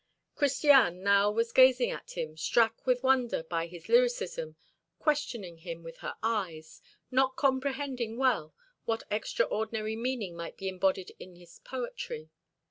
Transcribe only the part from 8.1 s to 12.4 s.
well what extraordinary meaning might be embodied in this poetry.